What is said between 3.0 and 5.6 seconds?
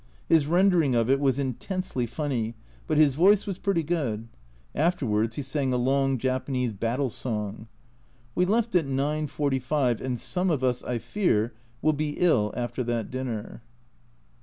voice was pretty good. Afterwards he